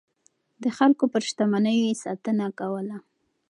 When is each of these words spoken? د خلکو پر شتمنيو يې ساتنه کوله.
د 0.63 0.65
خلکو 0.77 1.03
پر 1.13 1.21
شتمنيو 1.29 1.85
يې 1.89 2.01
ساتنه 2.03 2.45
کوله. 2.59 2.97